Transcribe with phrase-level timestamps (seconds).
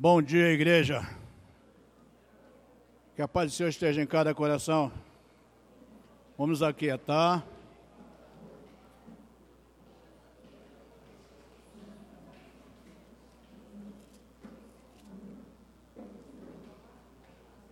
[0.00, 1.04] Bom dia, igreja.
[3.16, 4.92] Que a paz do Senhor esteja em cada coração.
[6.38, 7.44] Vamos aquietar.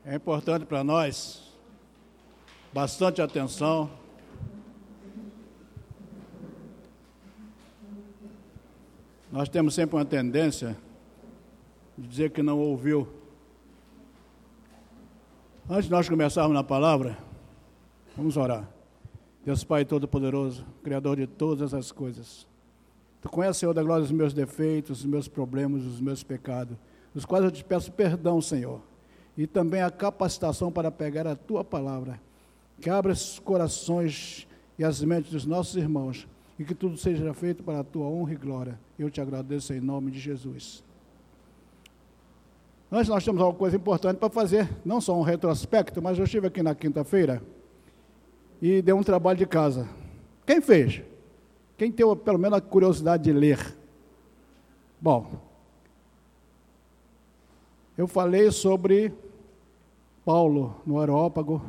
[0.05, 1.57] É importante para nós,
[2.73, 3.89] bastante atenção.
[9.31, 10.77] Nós temos sempre uma tendência
[11.99, 13.09] dizer que não ouviu.
[15.69, 17.19] Antes de nós começarmos na palavra,
[18.17, 18.69] vamos orar.
[19.45, 22.47] Deus Pai Todo-Poderoso, Criador de todas as coisas.
[23.21, 26.77] Tu conheces, Senhor da glória, os meus defeitos, os meus problemas, os meus pecados,
[27.15, 28.81] dos quais eu te peço perdão, Senhor.
[29.37, 32.21] E também a capacitação para pegar a tua palavra.
[32.81, 34.47] Que abra os corações
[34.79, 38.33] e as mentes dos nossos irmãos e que tudo seja feito para a tua honra
[38.33, 38.81] e glória.
[38.99, 40.83] Eu te agradeço em nome de Jesus.
[42.91, 46.47] Antes nós temos alguma coisa importante para fazer, não só um retrospecto, mas eu estive
[46.47, 47.43] aqui na quinta-feira
[48.63, 49.89] e dei um trabalho de casa.
[50.47, 51.03] Quem fez?
[51.77, 53.77] Quem teve pelo menos a curiosidade de ler?
[55.01, 55.27] Bom,
[57.99, 59.13] eu falei sobre
[60.25, 61.63] Paulo no Aerópago,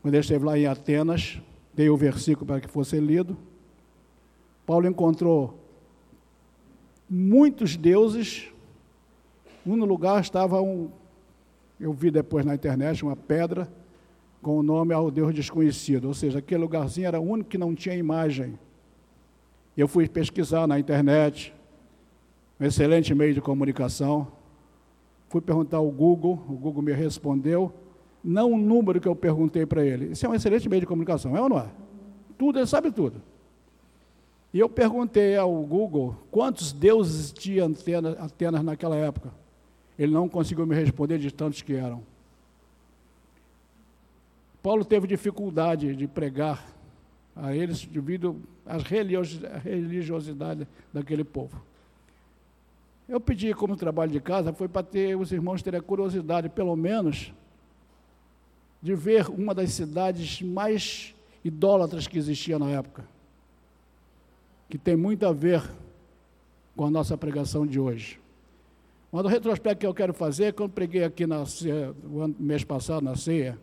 [0.00, 1.40] quando ele esteve lá em Atenas,
[1.74, 3.36] dei o versículo para que fosse lido.
[4.64, 5.58] Paulo encontrou
[7.08, 8.50] muitos deuses
[9.66, 10.90] um lugar estava um,
[11.78, 13.68] eu vi depois na internet, uma pedra
[14.42, 16.06] com o nome ao Deus desconhecido.
[16.06, 18.58] Ou seja, aquele lugarzinho era o único que não tinha imagem.
[19.76, 21.54] Eu fui pesquisar na internet,
[22.58, 24.28] um excelente meio de comunicação.
[25.28, 27.72] Fui perguntar ao Google, o Google me respondeu,
[28.22, 30.12] não o número que eu perguntei para ele.
[30.12, 31.68] Isso é um excelente meio de comunicação, é ou não é?
[32.36, 33.22] Tudo, ele sabe tudo.
[34.52, 37.70] E eu perguntei ao Google quantos deuses tinha
[38.18, 39.39] Atenas naquela época.
[40.00, 42.02] Ele não conseguiu me responder de tantos que eram.
[44.62, 46.66] Paulo teve dificuldade de pregar
[47.36, 51.62] a eles devido à religiosidade daquele povo.
[53.06, 56.74] Eu pedi como trabalho de casa, foi para ter os irmãos terem a curiosidade, pelo
[56.76, 57.34] menos,
[58.80, 63.04] de ver uma das cidades mais idólatras que existia na época,
[64.66, 65.62] que tem muito a ver
[66.74, 68.19] com a nossa pregação de hoje.
[69.12, 71.94] Mas o retrospecto que eu quero fazer, quando preguei aqui na ceia,
[72.38, 73.58] mês passado, na ceia,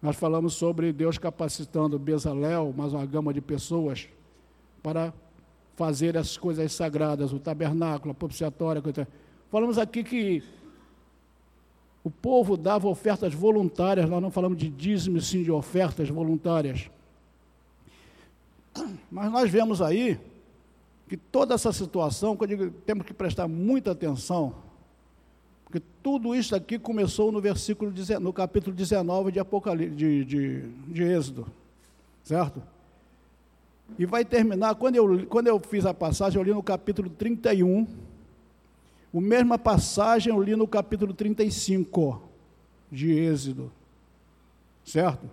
[0.00, 4.08] nós falamos sobre Deus capacitando Bezalel, mais uma gama de pessoas,
[4.82, 5.12] para
[5.76, 8.80] fazer as coisas sagradas, o tabernáculo, a propiciatória.
[8.80, 9.06] Coisa.
[9.50, 10.42] Falamos aqui que
[12.02, 16.90] o povo dava ofertas voluntárias, nós não falamos de dízimo, sim de ofertas voluntárias.
[19.10, 20.18] Mas nós vemos aí
[21.08, 24.54] que toda essa situação, que eu digo, temos que prestar muita atenção,
[25.64, 31.02] porque tudo isso aqui começou no versículo, no capítulo 19 de Apocalipse, de, de, de
[31.02, 31.46] Êxodo,
[32.22, 32.62] certo?
[33.98, 37.86] E vai terminar, quando eu, quando eu fiz a passagem, eu li no capítulo 31,
[39.14, 42.22] a mesma passagem eu li no capítulo 35
[42.90, 43.70] de Êxodo,
[44.84, 45.28] certo?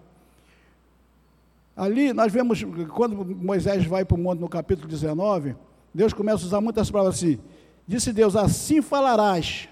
[1.82, 5.56] Ali nós vemos, quando Moisés vai para o monte no capítulo 19,
[5.92, 7.40] Deus começa a usar muitas palavras assim.
[7.88, 9.68] Disse Deus: Assim falarás.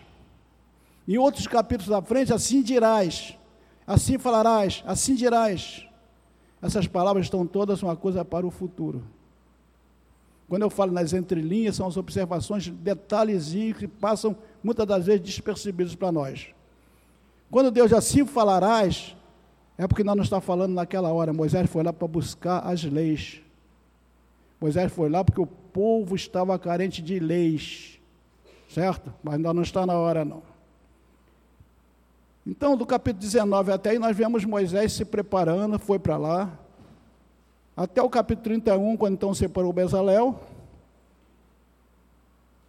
[1.07, 3.37] Em outros capítulos da frente, assim dirás.
[3.85, 5.85] Assim falarás, assim dirás.
[6.59, 9.03] Essas palavras estão todas uma coisa para o futuro.
[10.47, 15.93] Quando eu falo nas entrelinhas, são as observações, detalhezinhos que passam muitas das vezes despercebidos
[15.93, 16.47] para nós.
[17.51, 19.15] Quando Deus assim falarás,
[19.79, 21.31] é porque nós não está falando naquela hora.
[21.31, 23.41] Moisés foi lá para buscar as leis.
[24.59, 27.97] Moisés foi lá porque o povo estava carente de leis.
[28.69, 29.13] Certo?
[29.23, 30.43] Mas ainda não está na hora, não.
[32.45, 36.59] Então, do capítulo 19 até aí, nós vemos Moisés se preparando, foi para lá.
[37.75, 40.43] Até o capítulo 31, quando então separou Bezalel.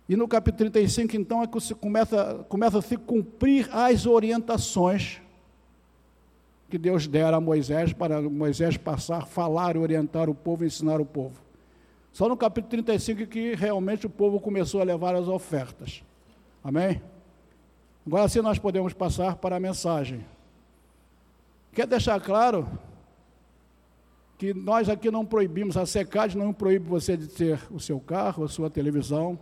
[0.09, 5.20] E no capítulo 35, então, é que se começa, começa a se cumprir as orientações
[6.70, 11.43] que Deus dera a Moisés para Moisés passar, falar, orientar o povo, ensinar o povo.
[12.12, 16.02] Só no capítulo 35 que realmente o povo começou a levar as ofertas.
[16.62, 17.02] Amém?
[18.06, 20.25] Agora sim nós podemos passar para a mensagem.
[21.72, 22.69] Quer deixar claro
[24.38, 28.44] que nós aqui não proibimos, a SECAD não proíbe você de ter o seu carro,
[28.44, 29.38] a sua televisão,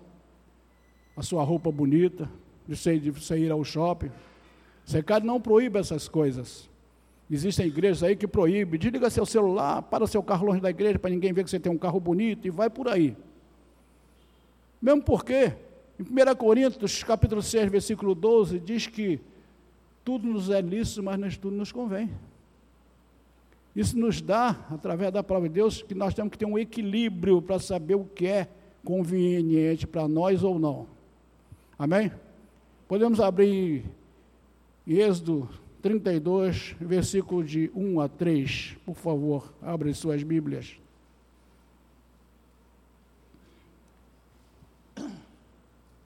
[1.17, 2.29] a sua roupa bonita,
[2.67, 2.75] de
[3.11, 4.09] você, ir ao shopping.
[4.09, 6.69] A SECAD não proíbe essas coisas.
[7.31, 11.11] Existem igrejas aí que proíbem, desliga seu celular, para seu carro longe da igreja para
[11.11, 13.15] ninguém ver que você tem um carro bonito e vai por aí.
[14.81, 15.53] Mesmo porque
[15.99, 19.21] Em 1 Coríntios, capítulo 6, versículo 12, diz que
[20.05, 22.09] tudo nos é lícito, mas tudo nos convém.
[23.75, 27.43] Isso nos dá, através da palavra de Deus, que nós temos que ter um equilíbrio
[27.43, 28.49] para saber o que é
[28.85, 30.87] conveniente para nós ou não.
[31.79, 32.11] Amém?
[32.87, 33.85] Podemos abrir
[34.87, 35.49] Êxodo
[35.83, 38.77] 32, versículo de 1 a 3.
[38.85, 40.77] Por favor, abre suas Bíblias.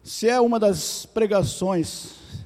[0.03, 2.45] Se é uma das pregações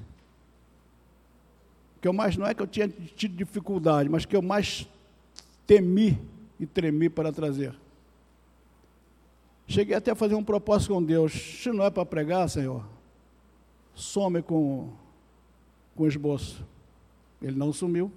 [2.01, 4.87] que eu mais, não é que eu tinha tido dificuldade, mas que eu mais
[5.67, 6.21] temi
[6.61, 7.75] e tremi para trazer.
[9.67, 11.33] Cheguei até a fazer um propósito com Deus.
[11.33, 12.85] Se não é para pregar, Senhor,
[13.95, 14.91] some com,
[15.97, 16.65] com esboço.
[17.41, 18.11] Ele não sumiu.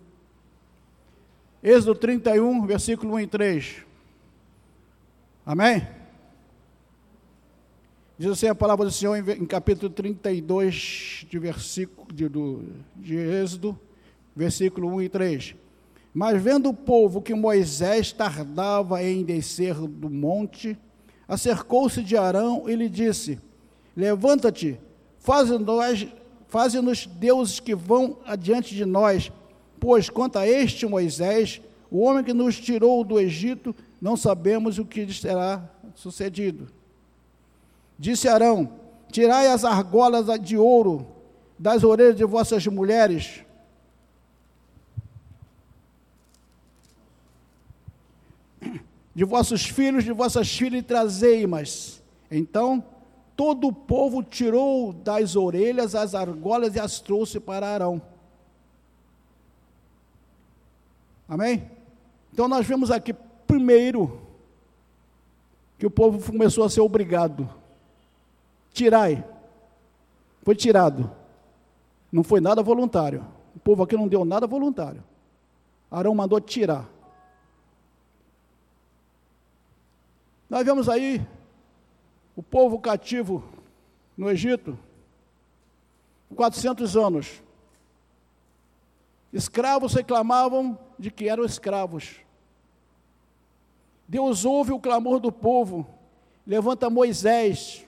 [1.62, 3.76] Êxodo 31, versículo 1 e 3.
[5.46, 5.88] Amém?
[8.18, 12.64] Diz assim a palavra do Senhor em, em capítulo 32 de versículo de, do,
[12.96, 13.80] de Êxodo,
[14.36, 15.56] versículo 1 e 3.
[16.14, 20.78] Mas vendo o povo que Moisés tardava em descer do monte,
[21.28, 23.40] acercou-se de Arão e lhe disse:
[23.96, 24.80] Levanta-te,
[26.50, 29.32] faze-nos faze deuses que vão adiante de nós,
[29.80, 34.86] pois quanto a este Moisés, o homem que nos tirou do Egito, não sabemos o
[34.86, 35.64] que lhe será
[35.96, 36.68] sucedido.
[37.98, 38.72] Disse Arão:
[39.12, 41.08] Tirai as argolas de ouro
[41.58, 43.44] das orelhas de vossas mulheres,
[49.14, 52.02] de vossos filhos, de vossas filhas, e trazei-mas.
[52.32, 52.84] Então,
[53.40, 58.02] todo o povo tirou das orelhas as argolas e as trouxe para Arão.
[61.26, 61.72] Amém?
[62.34, 63.14] Então, nós vemos aqui,
[63.48, 64.20] primeiro,
[65.78, 67.50] que o povo começou a ser obrigado.
[68.74, 69.24] Tirai.
[70.44, 71.10] Foi tirado.
[72.12, 73.26] Não foi nada voluntário.
[73.56, 75.02] O povo aqui não deu nada voluntário.
[75.90, 76.90] Arão mandou tirar.
[80.50, 81.26] Nós vemos aí
[82.40, 83.44] o povo cativo
[84.16, 84.80] no Egito,
[86.34, 87.44] 400 anos.
[89.34, 92.16] Escravos reclamavam de que eram escravos.
[94.08, 95.86] Deus ouve o clamor do povo,
[96.48, 97.86] levanta Moisés.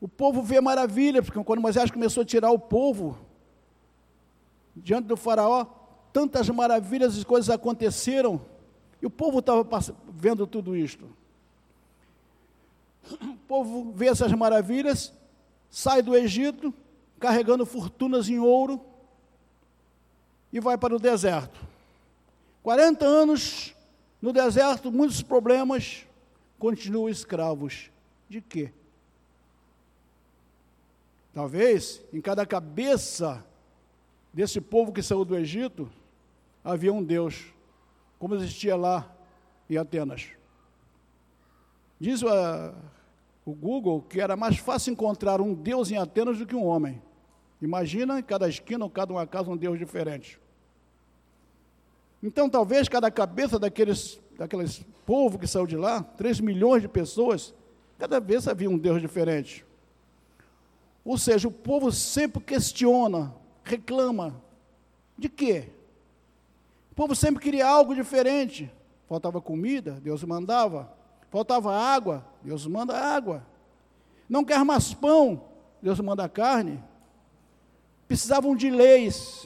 [0.00, 3.16] O povo vê maravilha, porque quando Moisés começou a tirar o povo
[4.74, 5.66] diante do faraó,
[6.12, 8.44] tantas maravilhas e coisas aconteceram
[9.00, 9.64] e o povo estava
[10.08, 11.08] vendo tudo isto.
[13.12, 15.12] O povo vê essas maravilhas,
[15.70, 16.72] sai do Egito,
[17.18, 18.80] carregando fortunas em ouro,
[20.52, 21.60] e vai para o deserto.
[22.62, 23.74] 40 anos
[24.22, 26.06] no deserto, muitos problemas,
[26.58, 27.90] continuam escravos.
[28.28, 28.72] De quê?
[31.34, 33.44] Talvez em cada cabeça
[34.32, 35.90] desse povo que saiu do Egito
[36.62, 37.44] havia um Deus
[38.18, 39.12] como existia lá
[39.68, 40.28] em Atenas.
[42.04, 42.74] Diz uh,
[43.46, 47.00] o Google que era mais fácil encontrar um Deus em Atenas do que um homem.
[47.62, 50.38] Imagina em cada esquina ou cada uma casa um Deus diferente.
[52.22, 57.54] Então, talvez cada cabeça daqueles, daqueles povo que saiu de lá, 3 milhões de pessoas,
[57.98, 59.64] cada vez havia um Deus diferente.
[61.02, 64.42] Ou seja, o povo sempre questiona, reclama.
[65.16, 65.70] De quê?
[66.92, 68.70] O povo sempre queria algo diferente.
[69.08, 71.02] Faltava comida, Deus mandava.
[71.34, 73.44] Faltava água, Deus manda água.
[74.28, 75.48] Não quer mais pão,
[75.82, 76.80] Deus manda carne.
[78.06, 79.44] Precisavam de leis.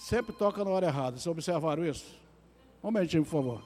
[0.00, 1.12] Sempre toca na hora errada.
[1.16, 2.20] Vocês observaram isso?
[2.82, 3.62] Um momentinho, por favor.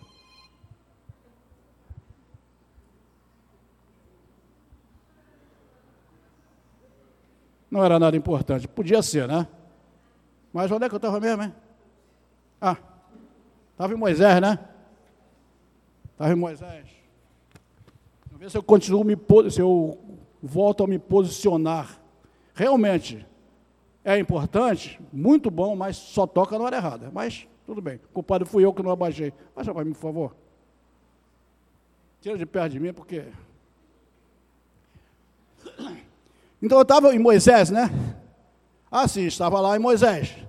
[7.71, 8.69] Não era nada importante.
[8.69, 9.49] Podia ser, né?
[10.57, 11.55] Mas onde é que eu estava mesmo, hein?
[12.59, 12.79] Ah,
[13.73, 14.59] estava em Moisés, né?
[16.13, 16.89] Estava em Moisés.
[18.25, 19.19] Vamos ver se eu continuo me
[19.51, 19.99] se eu
[20.43, 22.01] volto a me posicionar.
[22.55, 23.27] Realmente
[24.03, 27.11] é importante, muito bom, mas só toca na hora errada.
[27.13, 28.01] Mas tudo bem.
[28.15, 29.35] Culpado fui eu que não abaixei.
[29.55, 30.35] Baixa para mim, por favor.
[32.23, 33.27] Tira de perto de mim, porque
[36.63, 37.91] então eu estava em Moisés, né?
[38.91, 40.46] Ah, sim, estava lá em Moisés.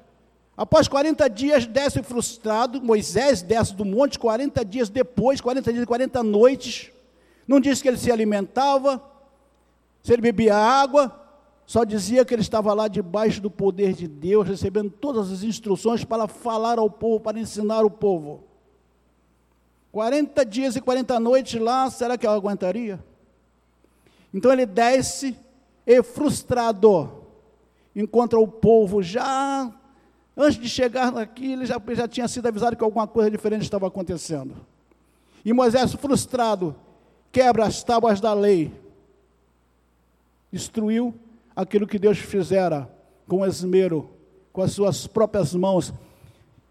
[0.58, 2.82] Após 40 dias, desce frustrado.
[2.82, 6.90] Moisés desce do monte 40 dias depois, 40 dias e 40 noites.
[7.48, 9.02] Não disse que ele se alimentava,
[10.02, 11.16] se ele bebia água,
[11.66, 16.04] só dizia que ele estava lá debaixo do poder de Deus, recebendo todas as instruções
[16.04, 18.44] para falar ao povo, para ensinar o povo.
[19.92, 23.04] 40 dias e 40 noites lá, será que eu aguentaria?
[24.34, 25.38] Então ele desce
[25.86, 27.26] e frustrado
[27.96, 29.74] encontra o povo já
[30.38, 33.88] antes de chegar aqui, ele já, já tinha sido avisado que alguma coisa diferente estava
[33.88, 34.56] acontecendo.
[35.44, 36.76] E Moisés, frustrado,
[37.32, 38.72] quebra as tábuas da lei,
[40.52, 41.14] destruiu
[41.56, 42.88] aquilo que Deus fizera
[43.28, 44.10] com esmero,
[44.54, 45.92] com as suas próprias mãos,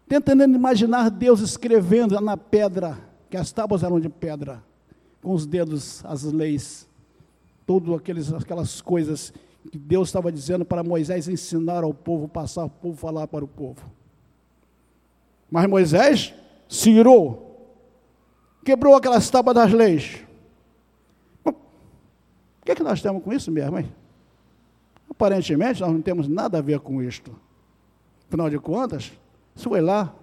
[0.07, 2.97] tentando imaginar Deus escrevendo na pedra,
[3.29, 4.63] que as tábuas eram de pedra,
[5.21, 6.87] com os dedos, as leis,
[7.65, 9.33] todas aquelas coisas
[9.67, 13.47] que Deus estava dizendo para Moisés ensinar ao povo, passar o povo, falar para o
[13.47, 13.81] povo.
[15.49, 16.33] Mas Moisés
[16.67, 17.75] se irou,
[18.63, 20.23] quebrou aquelas tábuas das leis.
[21.45, 21.53] O
[22.65, 23.93] que é que nós temos com isso mesmo, hein?
[25.09, 27.33] Aparentemente, nós não temos nada a ver com isto.
[28.27, 29.11] Afinal de contas,
[29.55, 30.13] isso foi lá,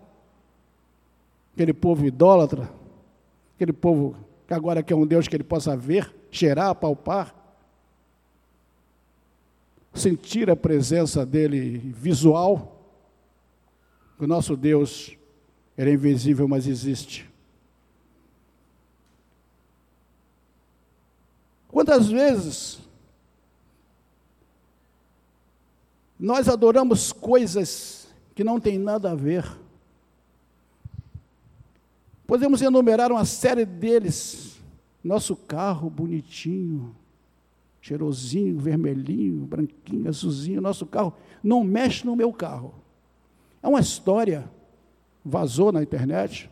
[1.54, 2.68] aquele povo idólatra,
[3.56, 4.14] aquele povo
[4.46, 7.34] que agora quer um Deus que ele possa ver, cheirar, palpar,
[9.94, 12.70] sentir a presença dele visual.
[14.18, 15.16] O nosso Deus
[15.76, 17.28] era invisível, mas existe.
[21.68, 22.78] Quantas vezes
[26.18, 29.44] nós adoramos coisas que não têm nada a ver?
[32.26, 34.60] Podemos enumerar uma série deles.
[35.02, 36.96] Nosso carro bonitinho,
[37.84, 41.12] cheirosinho, vermelhinho, branquinho, azulzinho, nosso carro
[41.42, 42.72] não mexe no meu carro.
[43.62, 44.50] É uma história,
[45.22, 46.50] vazou na internet,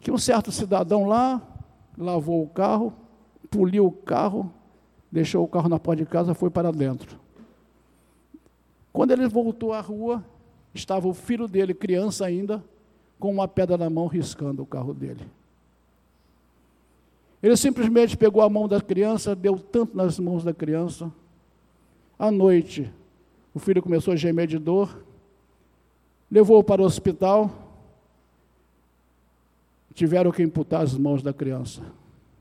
[0.00, 1.40] que um certo cidadão lá
[1.96, 2.92] lavou o carro,
[3.48, 4.52] poliu o carro,
[5.10, 7.16] deixou o carro na porta de casa, foi para dentro.
[8.92, 10.24] Quando ele voltou à rua,
[10.74, 12.64] estava o filho dele, criança ainda,
[13.20, 15.24] com uma pedra na mão, riscando o carro dele.
[17.42, 21.10] Ele simplesmente pegou a mão da criança, deu tanto nas mãos da criança.
[22.16, 22.90] À noite,
[23.52, 25.04] o filho começou a gemer de dor,
[26.30, 27.50] levou-o para o hospital.
[29.92, 31.82] Tiveram que imputar as mãos da criança,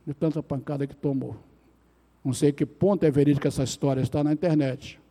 [0.06, 1.36] de tanta pancada que tomou.
[2.24, 5.02] Não sei que ponto é verídica essa história, está na internet.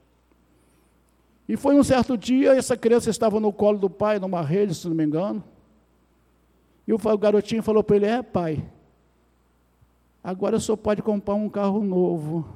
[1.48, 4.88] E foi um certo dia, essa criança estava no colo do pai, numa rede, se
[4.88, 5.42] não me engano.
[6.86, 8.64] E o garotinho falou para ele: É, pai,
[10.22, 12.46] Agora senhor pode comprar um carro novo.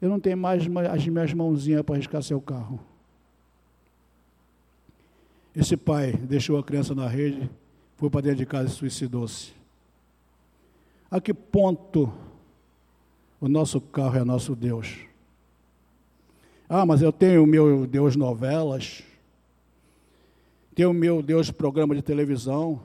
[0.00, 2.80] Eu não tenho mais as minhas mãozinhas para riscar seu carro.
[5.54, 7.50] Esse pai deixou a criança na rede,
[7.96, 9.52] foi para dentro de casa e suicidou-se.
[11.10, 12.12] A que ponto
[13.40, 14.98] o nosso carro é nosso Deus?
[16.68, 19.02] Ah, mas eu tenho o meu Deus novelas,
[20.74, 22.80] tenho o meu Deus programa de televisão,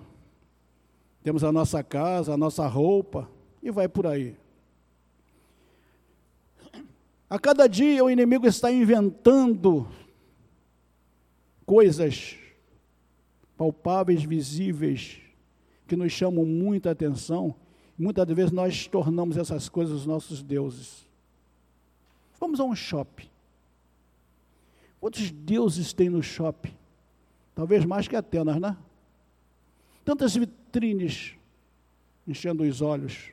[1.22, 3.30] temos a nossa casa, a nossa roupa
[3.64, 4.36] e vai por aí.
[7.30, 9.88] A cada dia o inimigo está inventando
[11.66, 12.36] coisas
[13.58, 15.20] palpáveis, visíveis,
[15.88, 17.56] que nos chamam muita atenção.
[17.98, 21.08] Muitas vezes nós tornamos essas coisas os nossos deuses.
[22.40, 23.30] Vamos a um shopping.
[25.00, 26.76] Quantos deuses tem no shopping?
[27.56, 28.78] Talvez mais que Atenas, né?
[30.04, 31.36] Tantas vitrines
[32.28, 33.32] enchendo os olhos.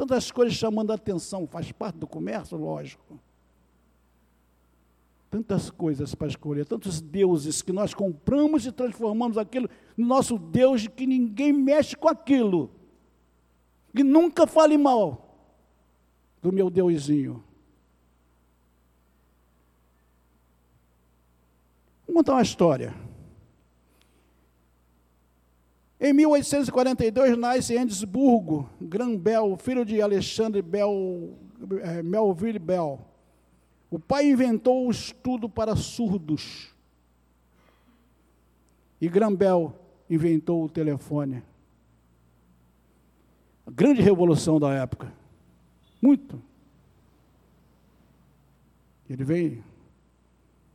[0.00, 3.20] Tantas coisas chamando a atenção, faz parte do comércio, lógico.
[5.30, 10.88] Tantas coisas para escolher, tantos deuses que nós compramos e transformamos aquilo no nosso Deus,
[10.88, 12.70] que ninguém mexe com aquilo.
[13.94, 15.36] E nunca fale mal
[16.40, 17.44] do meu Deusinho.
[22.06, 22.94] Vou contar uma história.
[26.00, 31.36] Em 1842 nasce em Edimburgo, Grambel, filho de Alexandre Bell,
[31.82, 32.98] é, Melville Bell.
[33.90, 36.74] O pai inventou o estudo para surdos.
[38.98, 39.78] E Grambel
[40.08, 41.42] inventou o telefone.
[43.66, 45.12] A grande revolução da época.
[46.00, 46.40] Muito.
[49.08, 49.62] Ele vem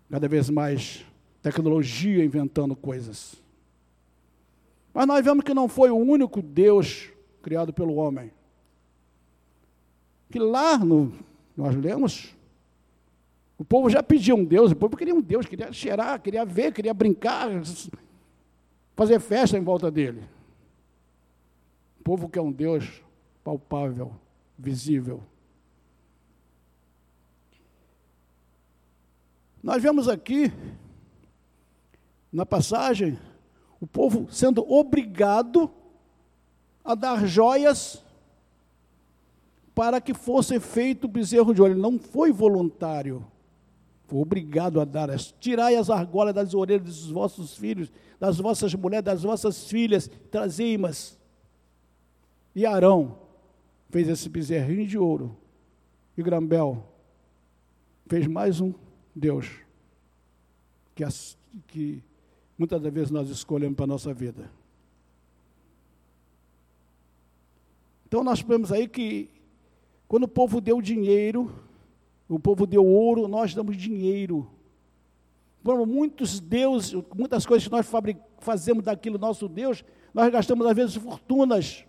[0.08, 1.03] cada vez mais
[1.41, 3.44] tecnologia inventando coisas.
[4.95, 7.11] Mas nós vemos que não foi o único Deus
[7.41, 8.31] criado pelo homem.
[10.31, 11.13] Que lá no,
[11.55, 12.33] nós lemos,
[13.57, 16.71] o povo já pedia um Deus, o povo queria um Deus, queria cheirar, queria ver,
[16.71, 17.49] queria brincar,
[18.95, 20.23] fazer festa em volta dele.
[21.99, 23.03] O povo quer um Deus
[23.43, 24.13] palpável,
[24.57, 25.21] visível.
[29.61, 30.53] Nós vemos aqui,
[32.31, 33.19] na passagem,
[33.79, 35.72] o povo sendo obrigado
[36.84, 38.03] a dar joias
[39.74, 41.74] para que fosse feito o bezerro de ouro.
[41.74, 43.25] Ele não foi voluntário,
[44.08, 45.10] foi obrigado a dar.
[45.39, 51.20] Tirai as argolas das orelhas dos vossos filhos, das vossas mulheres, das vossas filhas, trazei-mas.
[52.55, 53.17] E Arão
[53.89, 55.36] fez esse bezerrinho de ouro.
[56.17, 56.82] E Grambel
[58.08, 58.74] fez mais um
[59.13, 59.51] Deus
[60.94, 62.01] que, as, que
[62.57, 64.50] muitas das vezes nós escolhemos para a nossa vida.
[68.07, 69.29] Então nós vemos aí que
[70.07, 71.51] quando o povo deu dinheiro,
[72.29, 74.47] o povo deu ouro, nós damos dinheiro.
[75.88, 77.88] Muitos deuses, muitas coisas que nós
[78.39, 79.83] fazemos daquilo nosso Deus,
[80.13, 81.83] nós gastamos às vezes fortunas.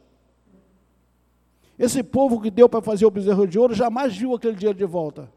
[1.78, 4.86] Esse povo que deu para fazer o bezerro de ouro jamais viu aquele dinheiro de
[4.86, 5.30] volta.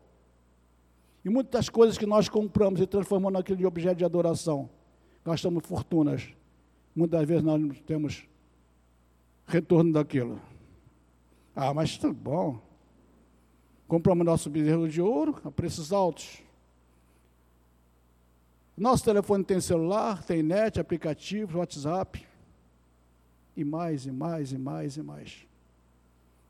[1.23, 4.69] E muitas coisas que nós compramos e transformamos naquele objeto de adoração,
[5.25, 6.27] gastamos fortunas.
[6.95, 8.25] Muitas vezes nós não temos
[9.45, 10.39] retorno daquilo.
[11.55, 12.61] Ah, mas tá bom.
[13.87, 16.41] Compramos nosso bezerro de ouro a preços altos.
[18.77, 22.25] Nosso telefone tem celular, tem net, aplicativo, WhatsApp.
[23.57, 25.47] E mais, e mais, e mais, e mais.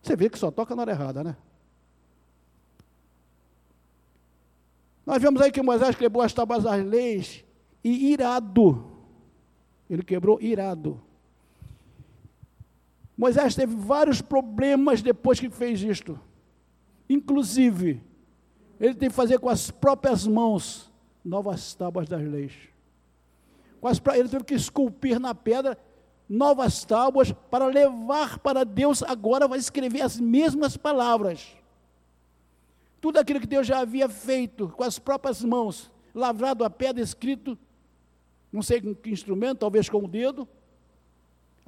[0.01, 1.35] Você vê que só toca na hora errada, né?
[5.05, 7.43] Nós vemos aí que Moisés quebrou as tábuas das leis
[7.83, 8.86] e irado.
[9.89, 11.01] Ele quebrou irado.
[13.17, 16.19] Moisés teve vários problemas depois que fez isto.
[17.09, 18.01] Inclusive,
[18.79, 20.89] ele teve que fazer com as próprias mãos
[21.24, 22.53] novas tábuas das leis.
[24.15, 25.77] ele teve que esculpir na pedra
[26.29, 31.57] novas tábuas para levar para Deus, agora vai escrever as mesmas palavras.
[33.01, 37.57] Tudo aquilo que Deus já havia feito com as próprias mãos, lavrado a pedra, escrito,
[38.51, 40.48] não sei com que instrumento, talvez com o dedo,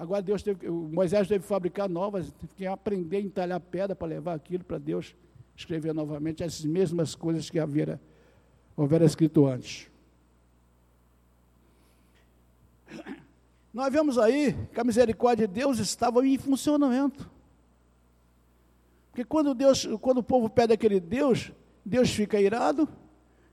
[0.01, 4.07] Agora Deus teve, Moisés teve que fabricar novas, teve que aprender a entalhar pedra para
[4.07, 5.15] levar aquilo para Deus
[5.55, 8.01] escrever novamente as mesmas coisas que havia,
[8.75, 9.87] houvera escrito antes.
[13.71, 17.29] Nós vemos aí que a misericórdia de Deus estava em funcionamento.
[19.11, 21.51] Porque quando Deus, quando o povo pede aquele Deus,
[21.85, 22.89] Deus fica irado.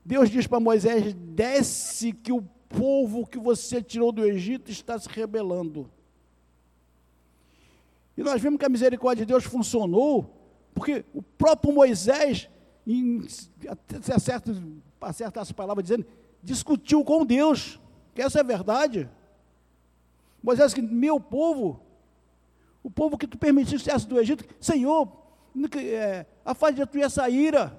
[0.03, 5.09] Deus diz para Moisés: desce que o povo que você tirou do Egito está se
[5.09, 5.89] rebelando.
[8.15, 10.37] E nós vimos que a misericórdia de Deus funcionou,
[10.73, 12.49] porque o próprio Moisés,
[12.85, 14.57] em certas,
[15.13, 16.05] certas palavras dizendo,
[16.43, 17.79] discutiu com Deus,
[18.13, 19.09] que essa é a verdade.
[20.43, 21.81] Moisés que meu povo,
[22.83, 25.11] o povo que tu permitiste do Egito, Senhor,
[25.77, 27.77] é, afaste de tu essa ira.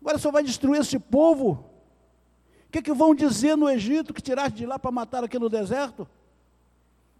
[0.00, 1.73] Agora só vai destruir esse povo.
[2.74, 6.02] Que, que vão dizer no Egito que tiraste de lá para matar aqui no deserto?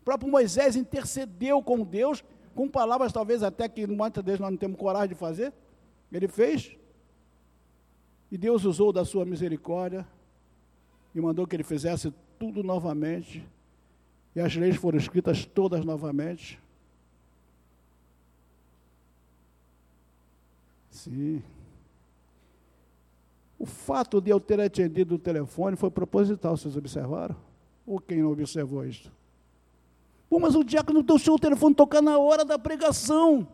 [0.00, 2.24] O próprio Moisés intercedeu com Deus,
[2.56, 5.52] com palavras talvez até que muitas vezes nós não temos coragem de fazer.
[6.10, 6.76] Ele fez.
[8.32, 10.04] E Deus usou da sua misericórdia
[11.14, 13.46] e mandou que ele fizesse tudo novamente.
[14.34, 16.58] E as leis foram escritas todas novamente.
[20.90, 21.40] Sim.
[23.64, 27.34] O fato de eu ter atendido o telefone foi proposital, vocês observaram?
[27.86, 29.10] Ou quem não observou isso?
[30.28, 33.48] Pô, mas o diácono deixou o telefone tocar na hora da pregação.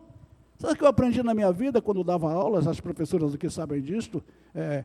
[0.59, 3.81] Sabe o que eu aprendi na minha vida quando dava aulas, as professoras aqui sabem
[3.81, 4.21] disso?
[4.53, 4.83] É,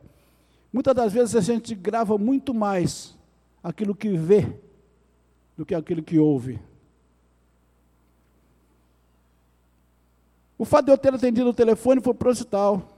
[0.71, 3.13] muitas das vezes a gente grava muito mais
[3.61, 4.57] aquilo que vê
[5.57, 6.57] do que aquilo que ouve.
[10.57, 12.96] O fato de eu ter atendido o telefone foi proposital.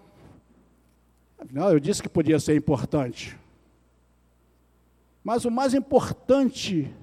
[1.39, 3.37] Afinal, eu disse que podia ser importante.
[5.23, 6.93] Mas o mais importante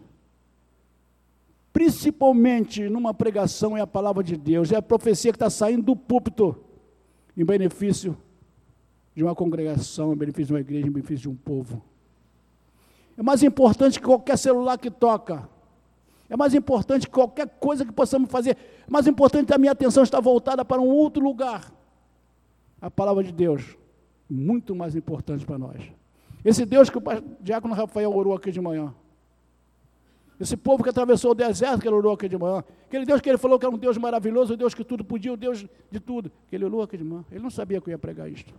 [1.77, 5.95] principalmente numa pregação, é a palavra de Deus, é a profecia que está saindo do
[5.95, 6.57] púlpito,
[7.37, 8.17] em benefício
[9.15, 11.85] de uma congregação, em benefício de uma igreja, em benefício de um povo.
[13.15, 15.47] É mais importante que qualquer celular que toca.
[16.31, 18.57] É mais importante que qualquer coisa que possamos fazer.
[18.89, 21.71] É mais importante que a minha atenção está voltada para um outro lugar.
[22.81, 23.77] A palavra de Deus,
[24.29, 25.83] muito mais importante para nós.
[26.45, 27.03] Esse Deus que o
[27.41, 28.95] diácono Rafael orou aqui de manhã.
[30.39, 32.63] Esse povo que atravessou o deserto, que ele orou aqui de manhã.
[32.87, 35.33] Aquele Deus que ele falou que era um Deus maravilhoso, um Deus que tudo podia,
[35.33, 36.31] um Deus de tudo.
[36.49, 37.25] Que ele orou aqui de manhã.
[37.31, 38.55] Ele não sabia que eu ia pregar isto.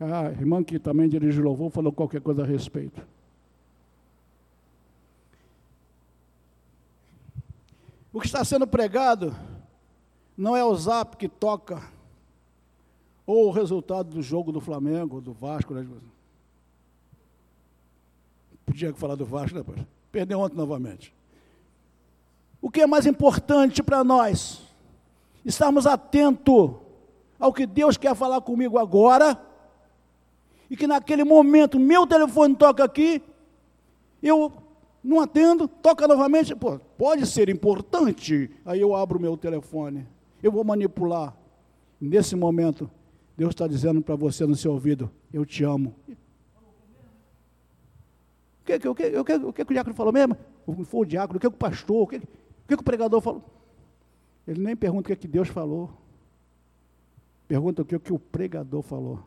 [0.00, 3.02] A irmã que também dirigiu louvor falou qualquer coisa a respeito.
[8.12, 9.36] O que está sendo pregado
[10.36, 11.82] não é o zap que toca,
[13.28, 15.74] ou o resultado do jogo do Flamengo, do Vasco.
[15.74, 15.86] Né?
[18.64, 19.78] Podia falar do Vasco depois.
[20.10, 21.12] Perdeu ontem novamente.
[22.62, 24.62] O que é mais importante para nós?
[25.44, 26.70] Estarmos atentos
[27.38, 29.38] ao que Deus quer falar comigo agora,
[30.70, 33.22] e que naquele momento meu telefone toca aqui,
[34.22, 34.50] eu
[35.04, 40.06] não atendo, toca novamente, pô, pode ser importante, aí eu abro meu telefone,
[40.42, 41.36] eu vou manipular.
[42.00, 42.90] Nesse momento,
[43.38, 45.94] Deus está dizendo para você no seu ouvido: Eu te amo.
[48.60, 50.36] O que, o que, o que, o que, o diácono falou mesmo?
[50.84, 52.20] Foi o diácono, o que, o pastor, o que, o
[52.66, 53.44] que, o pregador falou?
[54.44, 55.88] Ele nem pergunta o que, que Deus falou.
[57.46, 59.22] Pergunta o que, o que o pregador falou.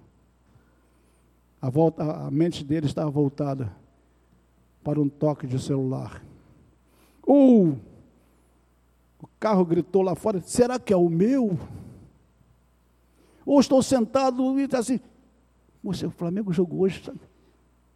[1.62, 3.74] A, volta, a mente dele estava voltada
[4.84, 6.22] para um toque de celular.
[7.26, 7.80] Ou
[9.22, 11.58] o carro gritou lá fora: será que é o meu?
[13.46, 15.00] Ou estou sentado e está assim.
[15.84, 17.02] Moça, o Flamengo jogou hoje.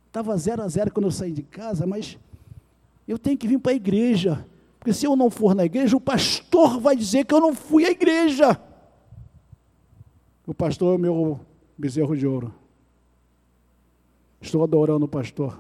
[0.08, 2.18] Estava 0 a 0 quando eu saí de casa, mas
[3.08, 4.46] eu tenho que vir para a igreja.
[4.80, 7.86] Porque se eu não for na igreja, o pastor vai dizer que eu não fui
[7.86, 8.60] à igreja.
[10.46, 11.40] O pastor é o meu
[11.78, 12.54] bezerro de ouro.
[14.40, 15.60] Estou adorando o pastor.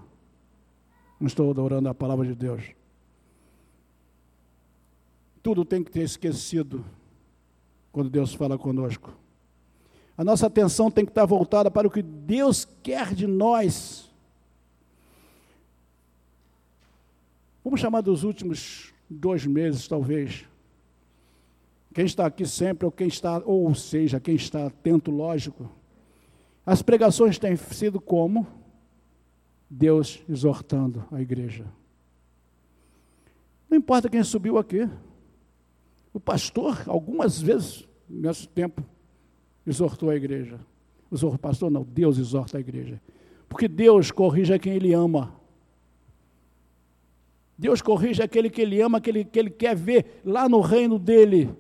[1.20, 2.64] Não estou adorando a palavra de Deus.
[5.42, 6.86] Tudo tem que ter esquecido
[7.92, 9.12] quando Deus fala conosco.
[10.18, 14.10] A nossa atenção tem que estar voltada para o que Deus quer de nós.
[17.64, 20.46] Vamos chamar dos últimos dois meses, talvez.
[21.94, 25.70] Quem está aqui sempre, ou quem está, ou seja, quem está atento, lógico.
[26.66, 28.48] As pregações têm sido como?
[29.70, 31.66] Deus exortando a igreja.
[33.70, 34.90] Não importa quem subiu aqui.
[36.14, 38.84] O pastor, algumas vezes, nesse tempo,
[39.66, 40.60] exortou a igreja.
[41.12, 43.02] O pastor não, Deus exorta a igreja.
[43.48, 45.34] Porque Deus corrige a quem Ele ama.
[47.58, 51.56] Deus corrige aquele que Ele ama, aquele que Ele quer ver lá no reino dEle.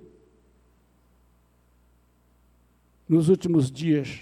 [3.08, 4.20] Nos últimos dias,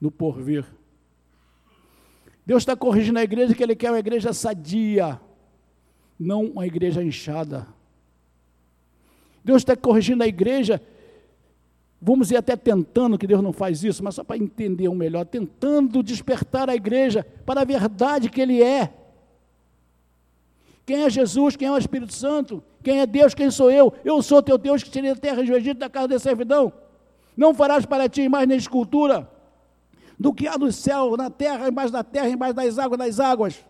[0.00, 0.64] no porvir.
[2.46, 5.20] Deus está corrigindo a igreja que Ele quer uma igreja sadia,
[6.18, 7.66] não uma igreja inchada.
[9.44, 10.80] Deus está corrigindo a igreja
[12.04, 15.24] Vamos ir até tentando, que Deus não faz isso, mas só para entender o melhor,
[15.24, 18.92] tentando despertar a igreja para a verdade que Ele é.
[20.84, 21.54] Quem é Jesus?
[21.54, 22.60] Quem é o Espírito Santo?
[22.82, 23.34] Quem é Deus?
[23.34, 23.92] Quem sou eu?
[24.04, 26.72] Eu sou teu Deus que tirei da terra do Egito, da casa da servidão.
[27.36, 29.30] Não farás para ti mais nem escultura
[30.18, 33.64] do que há no céu, na terra, embaixo da terra, embaixo das águas, das águas.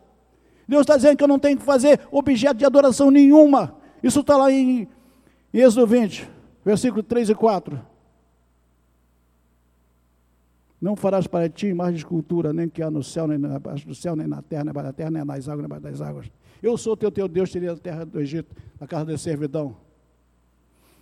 [0.66, 3.76] Deus está dizendo que eu não tenho que fazer objeto de adoração nenhuma.
[4.02, 4.88] Isso está lá em,
[5.52, 6.26] em Êxodo 20,
[6.64, 7.91] versículo 3 e 4.
[10.82, 13.94] Não farás para ti mais de escultura, nem que há no céu, nem abaixo do
[13.94, 16.32] céu, nem na terra, nem da terra, nem nas águas, nem abaixo das águas.
[16.60, 19.76] Eu sou teu, teu Deus, teria a terra do Egito, a casa da servidão.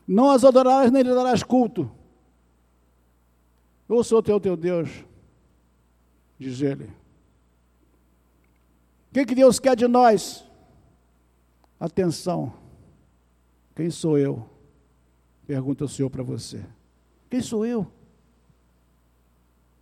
[0.06, 1.90] Não as adorarás, nem lhe darás culto.
[3.88, 4.90] Eu sou teu, teu Deus,
[6.38, 6.84] diz ele.
[6.84, 10.46] O que, que Deus quer de nós?
[11.80, 12.52] Atenção.
[13.74, 14.46] Quem sou eu?
[15.46, 16.62] Pergunta o Senhor para você.
[17.30, 17.90] Quem sou eu?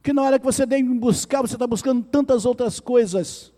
[0.02, 3.52] Que na hora que você tem que buscar, você está buscando tantas outras coisas.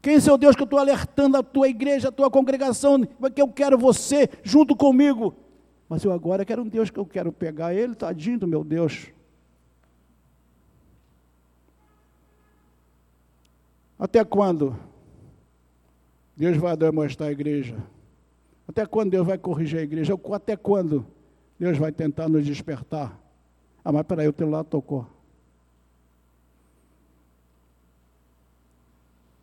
[0.00, 3.00] Quem é seu Deus que eu estou alertando a tua igreja, a tua congregação,
[3.32, 5.34] que eu quero você junto comigo.
[5.88, 9.12] Mas eu agora quero um Deus que eu quero pegar ele, tadinho do meu Deus.
[13.96, 14.76] Até quando
[16.36, 17.76] Deus vai demonstrar a igreja?
[18.66, 20.14] Até quando Deus vai corrigir a igreja?
[20.32, 21.06] Até quando
[21.60, 23.21] Deus vai tentar nos despertar?
[23.84, 25.06] Ah, mas peraí, o lado tocou.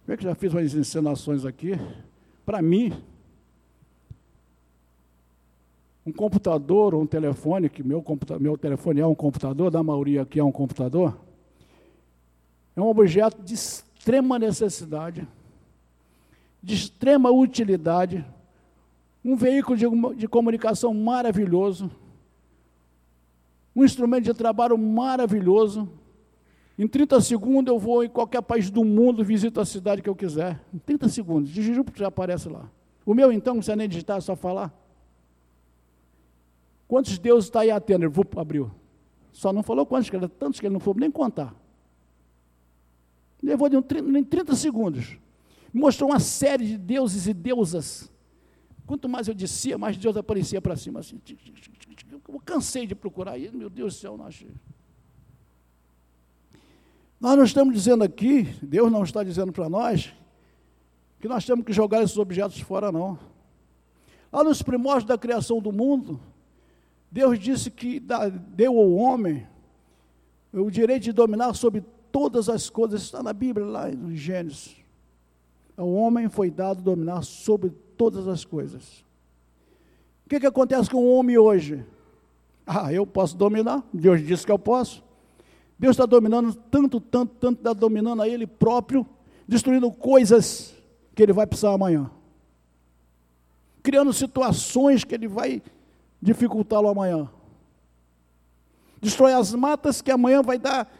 [0.08, 1.74] Eu que já fiz umas encenações aqui.
[2.46, 2.94] Para mim,
[6.06, 8.04] um computador ou um telefone, que meu,
[8.40, 11.16] meu telefone é um computador, da maioria aqui é um computador,
[12.76, 15.28] é um objeto de extrema necessidade,
[16.64, 18.26] de extrema utilidade,
[19.24, 21.92] um veículo de, de comunicação maravilhoso,
[23.80, 25.90] um instrumento de trabalho maravilhoso.
[26.78, 30.16] Em 30 segundos eu vou em qualquer país do mundo, visito a cidade que eu
[30.16, 30.62] quiser.
[30.74, 32.70] Em 30 segundos, digiro já aparece lá.
[33.06, 34.74] O meu então, não precisa nem digitar, é só falar.
[36.88, 38.06] Quantos deuses está aí atendo?
[38.06, 38.72] Ele abriu.
[39.32, 41.56] Só não falou quantos, que era tantos que ele não foi nem contar.
[43.42, 43.84] Levou de um,
[44.18, 45.18] em 30 segundos.
[45.74, 48.12] Mostrou uma série de deuses e deusas.
[48.86, 51.22] Quanto mais eu descia, mais Deus aparecia para cima assim.
[52.32, 54.52] Eu cansei de procurar isso, meu Deus do céu, não achei.
[57.20, 60.14] Nós não estamos dizendo aqui, Deus não está dizendo para nós,
[61.20, 63.20] que nós temos que jogar esses objetos fora, não.
[64.32, 66.20] Lá nos primórdios da criação do mundo,
[67.12, 68.02] Deus disse que
[68.50, 69.46] deu ao homem
[70.54, 74.76] o direito de dominar sobre todas as coisas, está na Bíblia, lá em Gênesis.
[75.76, 79.04] Ao homem foi dado dominar sobre todas as coisas.
[80.26, 81.84] O que, que acontece com o homem hoje?
[82.72, 85.04] Ah, eu posso dominar, Deus disse que eu posso.
[85.80, 89.04] Deus está dominando tanto, tanto, tanto, está dominando a Ele próprio,
[89.48, 90.76] destruindo coisas
[91.16, 92.12] que Ele vai precisar amanhã.
[93.82, 95.64] Criando situações que Ele vai
[96.22, 97.28] dificultá-lo amanhã.
[99.02, 100.94] Destrói as matas que amanhã vai dar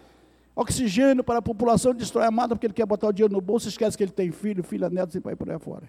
[0.56, 3.70] oxigênio para a população, destrói a mata porque ele quer botar o dinheiro no bolso,
[3.70, 5.88] esquece que ele tem filho, filha, netos e vai por aí fora.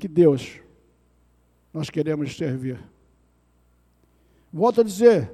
[0.00, 0.58] Que Deus
[1.72, 2.97] nós queremos servir.
[4.52, 5.30] Volto a dizer,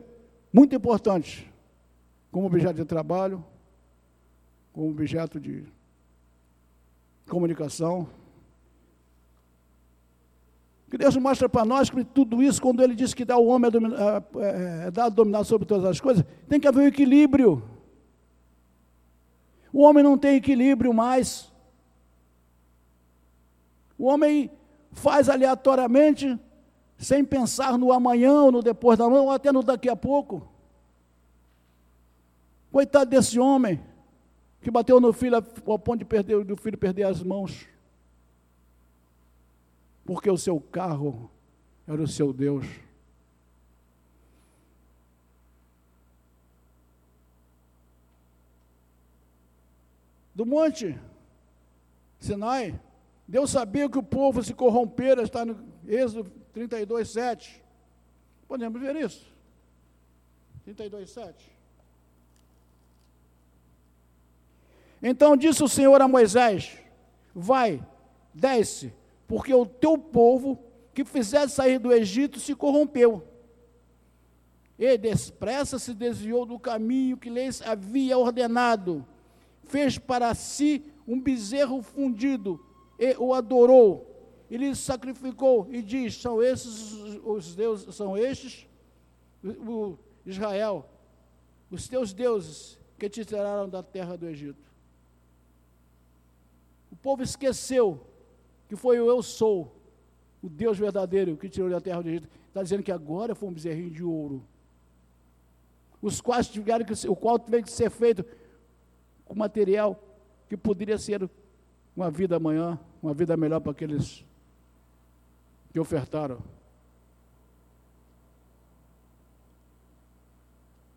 [0.52, 1.50] muito importante,
[2.30, 3.44] como objeto de trabalho,
[4.72, 5.64] como objeto de
[7.28, 8.08] comunicação,
[10.94, 13.68] que Deus mostra para nós que tudo isso, quando Ele diz que dá ao homem
[13.68, 17.62] é, é, dá a dominar sobre todas as coisas, tem que haver um equilíbrio.
[19.72, 21.52] O homem não tem equilíbrio mais.
[23.98, 24.52] O homem
[24.92, 26.38] faz aleatoriamente,
[27.04, 30.48] sem pensar no amanhã, ou no depois da manhã, ou até no daqui a pouco.
[32.72, 33.80] Coitado desse homem
[34.60, 37.68] que bateu no filho ao ponto de perder, do filho perder as mãos
[40.04, 41.30] porque o seu carro
[41.86, 42.66] era o seu Deus.
[50.34, 50.98] Do monte
[52.18, 52.78] Sinai,
[53.26, 57.62] Deus sabia que o povo se corrompera, está no Êxodo 32, 7.
[58.46, 59.26] Podemos ver isso?
[60.64, 61.52] 32, 7.
[65.02, 66.78] Então disse o Senhor a Moisés:
[67.34, 67.84] Vai,
[68.32, 68.94] desce,
[69.26, 70.58] porque o teu povo
[70.94, 73.26] que fizesse sair do Egito se corrompeu.
[74.78, 79.04] E depressa se desviou do caminho que lhes havia ordenado.
[79.64, 82.64] Fez para si um bezerro fundido
[82.98, 84.13] e o adorou.
[84.50, 86.92] E lhe sacrificou e diz: São esses
[87.24, 88.66] os deuses, são estes,
[89.42, 90.88] o Israel,
[91.70, 94.62] os teus deuses que te tiraram da terra do Egito.
[96.90, 98.06] O povo esqueceu
[98.68, 99.76] que foi o eu sou,
[100.42, 103.52] o Deus verdadeiro que tirou da terra do Egito, está dizendo que agora foi um
[103.52, 104.44] bezerrinho de ouro.
[106.00, 108.24] Os quais tiveram que, o qual teve que ser feito
[109.24, 109.98] com material
[110.48, 111.28] que poderia ser
[111.96, 114.24] uma vida amanhã, uma vida melhor para aqueles
[115.74, 116.38] que ofertaram.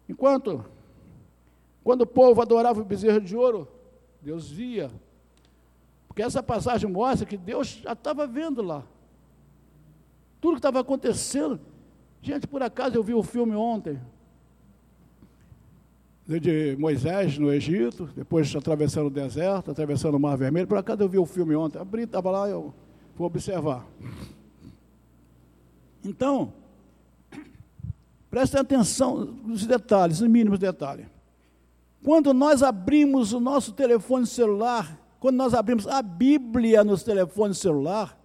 [0.07, 0.63] Enquanto,
[1.83, 3.67] quando o povo adorava o bezerro de ouro,
[4.21, 4.89] Deus via
[6.17, 8.83] porque essa passagem mostra que Deus já estava vendo lá.
[10.41, 11.59] Tudo que estava acontecendo.
[12.23, 13.99] Gente, por acaso eu vi o filme ontem.
[16.25, 20.65] De Moisés no Egito, depois atravessando o deserto, atravessando o Mar Vermelho.
[20.65, 21.77] Por acaso eu vi o filme ontem.
[21.77, 22.73] Abri, estava lá, eu
[23.15, 23.85] vou observar.
[26.07, 26.53] Então,
[28.29, 31.05] prestem atenção nos detalhes, nos mínimos detalhes.
[32.03, 38.17] Quando nós abrimos o nosso telefone celular, quando nós abrimos a Bíblia nos telefones celular,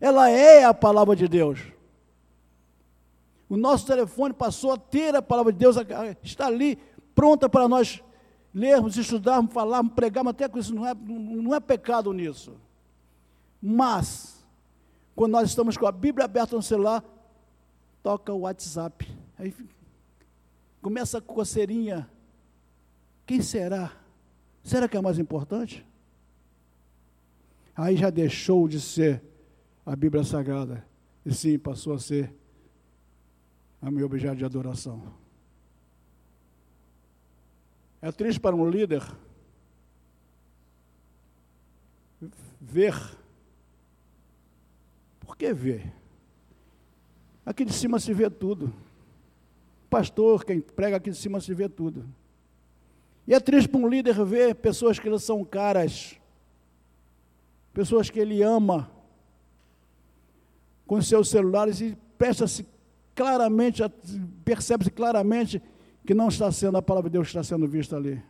[0.00, 1.60] ela é a palavra de Deus.
[3.48, 5.76] O nosso telefone passou a ter a palavra de Deus,
[6.22, 6.78] está ali
[7.14, 8.02] pronta para nós
[8.54, 12.52] lermos, estudarmos, falarmos, pregarmos, até que isso não é, não é pecado nisso.
[13.60, 14.44] Mas,
[15.16, 17.02] quando nós estamos com a Bíblia aberta no celular,
[18.04, 19.10] toca o WhatsApp.
[19.36, 19.52] Aí
[20.80, 22.08] começa a coceirinha.
[23.26, 23.96] Quem será?
[24.62, 25.84] Será que é mais importante?
[27.76, 29.20] aí já deixou de ser
[29.84, 30.86] a Bíblia Sagrada,
[31.26, 32.32] e sim passou a ser
[33.82, 35.02] a meu objeto de adoração.
[38.00, 39.02] É triste para um líder
[42.60, 42.94] ver.
[45.20, 46.03] Por que ver?
[47.44, 48.72] Aqui de cima se vê tudo.
[49.90, 52.04] Pastor, quem prega aqui de cima se vê tudo.
[53.26, 56.18] E é triste para um líder ver pessoas que são caras
[57.74, 58.88] pessoas que ele ama,
[60.86, 62.64] com seus celulares e presta-se
[63.14, 63.82] claramente,
[64.44, 65.60] percebe-se claramente
[66.06, 68.22] que não está sendo a palavra de Deus está sendo vista ali.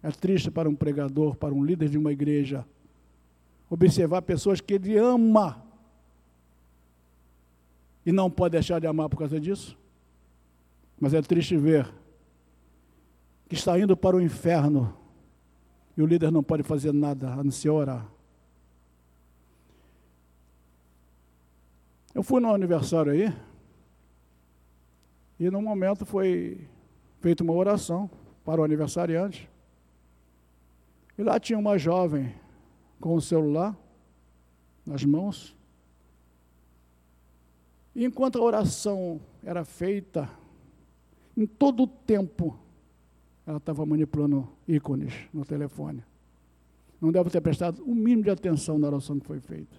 [0.00, 2.64] É triste para um pregador, para um líder de uma igreja,
[3.68, 5.66] observar pessoas que ele ama
[8.08, 9.76] e não pode deixar de amar por causa disso.
[10.98, 11.92] Mas é triste ver
[13.46, 14.96] que está indo para o inferno
[15.94, 18.10] e o líder não pode fazer nada a não ser orar.
[22.14, 23.30] Eu fui no aniversário aí,
[25.38, 26.66] e no momento foi
[27.20, 28.10] feita uma oração
[28.42, 29.50] para o aniversariante.
[31.18, 32.34] E lá tinha uma jovem
[33.02, 33.76] com o celular
[34.86, 35.57] nas mãos.
[37.98, 40.30] E enquanto a oração era feita,
[41.36, 42.56] em todo o tempo,
[43.44, 46.04] ela estava manipulando ícones no telefone.
[47.00, 49.76] Não deve ter prestado o mínimo de atenção na oração que foi feita.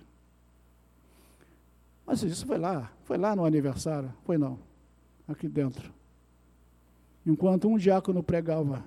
[2.06, 4.14] Mas isso foi lá, foi lá no aniversário?
[4.26, 4.60] Foi não,
[5.26, 5.90] aqui dentro.
[7.26, 8.84] Enquanto um diácono pregava,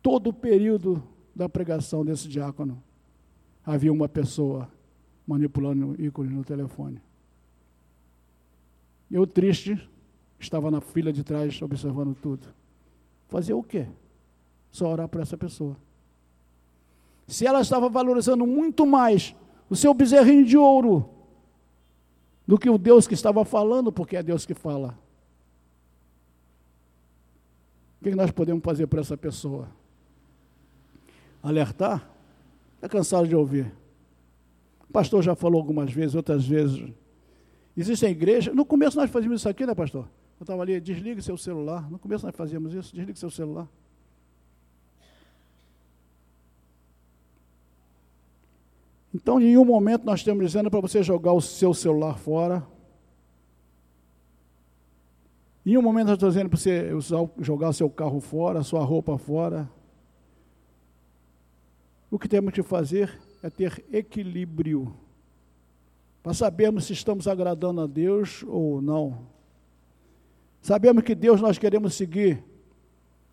[0.00, 1.02] todo o período
[1.34, 2.80] da pregação desse diácono,
[3.66, 4.70] havia uma pessoa
[5.26, 7.02] manipulando ícones no telefone.
[9.10, 9.88] Eu, triste,
[10.38, 12.46] estava na fila de trás observando tudo.
[13.28, 13.86] Fazer o quê?
[14.70, 15.76] Só orar por essa pessoa.
[17.26, 19.34] Se ela estava valorizando muito mais
[19.68, 21.08] o seu bezerrinho de ouro
[22.46, 24.98] do que o Deus que estava falando, porque é Deus que fala.
[28.00, 29.68] O que nós podemos fazer para essa pessoa?
[31.42, 32.08] Alertar?
[32.76, 33.70] Está cansado de ouvir.
[34.88, 36.90] O pastor já falou algumas vezes, outras vezes.
[37.78, 38.52] Existem igrejas.
[38.52, 40.08] No começo nós fazíamos isso aqui, né, pastor?
[40.40, 41.88] Eu estava ali, desligue seu celular.
[41.88, 43.68] No começo nós fazíamos isso, desligue seu celular.
[49.14, 52.66] Então, em nenhum momento nós estamos dizendo para você jogar o seu celular fora.
[55.64, 58.82] Em um momento nós estamos dizendo para você jogar o seu carro fora, a sua
[58.82, 59.70] roupa fora.
[62.10, 64.92] O que temos que fazer é ter equilíbrio
[66.28, 69.26] para sabermos se estamos agradando a Deus ou não.
[70.60, 72.44] Sabemos que Deus nós queremos seguir,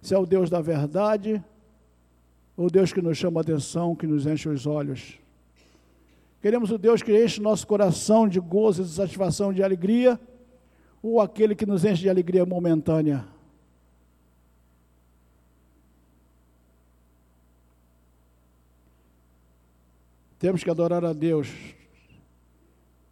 [0.02, 1.44] se é o Deus da verdade,
[2.56, 5.20] ou Deus que nos chama a atenção, que nos enche os olhos.
[6.42, 10.18] Queremos o Deus que enche nosso coração de gozo, de satisfação, de alegria,
[11.04, 13.26] ou aquele que nos enche de alegria momentânea.
[20.40, 21.75] Temos que adorar a Deus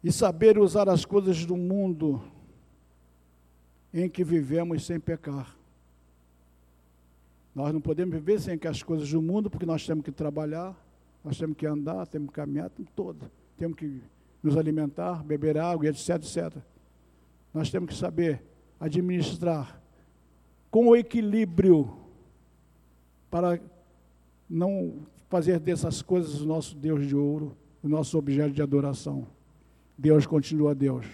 [0.04, 2.22] e saber usar as coisas do mundo
[3.92, 5.56] em que vivemos sem pecar.
[7.54, 10.76] Nós não podemos viver sem que as coisas do mundo, porque nós temos que trabalhar,
[11.24, 13.30] nós temos que andar, temos que caminhar, temos todo.
[13.56, 14.02] Temos que
[14.42, 16.54] nos alimentar, beber água, etc, etc.
[17.54, 18.42] Nós temos que saber
[18.78, 19.80] administrar
[20.70, 21.96] com o equilíbrio
[23.30, 23.58] para
[24.50, 29.26] não fazer dessas coisas o nosso Deus de ouro, o nosso objeto de adoração.
[29.96, 31.06] Deus continua Deus.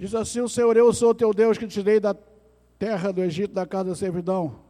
[0.00, 2.16] Diz assim: O Senhor, eu sou teu Deus que te tirei da
[2.78, 4.60] terra do Egito, da casa da servidão.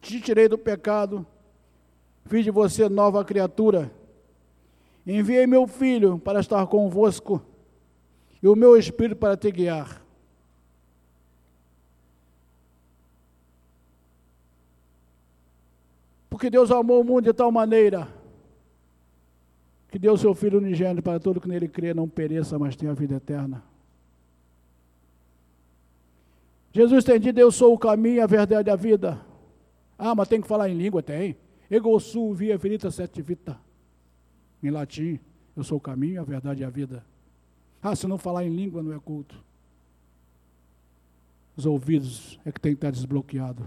[0.00, 1.26] Te tirei do pecado,
[2.26, 3.90] fiz de você nova criatura.
[5.04, 7.42] Enviei meu filho para estar convosco
[8.40, 10.05] e o meu espírito para te guiar.
[16.36, 18.06] Porque Deus amou o mundo de tal maneira
[19.88, 23.14] que deu seu Filho unigênito para todo que nele crê não pereça, mas tenha vida
[23.14, 23.64] eterna.
[26.74, 29.18] Jesus tem dito, eu sou o caminho, a verdade e a vida.
[29.96, 31.02] Ah, mas tem que falar em língua?
[31.02, 31.38] Tem.
[31.70, 33.58] Ego sum via verita set vita.
[34.62, 35.18] Em latim,
[35.56, 37.02] eu sou o caminho, a verdade e a vida.
[37.82, 39.42] Ah, se não falar em língua não é culto.
[41.56, 43.66] Os ouvidos é que tem que estar desbloqueado.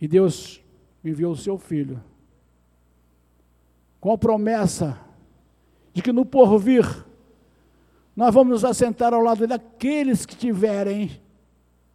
[0.00, 0.60] E Deus
[1.04, 2.02] enviou o seu filho
[4.00, 4.98] com a promessa
[5.92, 6.84] de que no porvir
[8.14, 11.20] nós vamos nos assentar ao lado daqueles que tiverem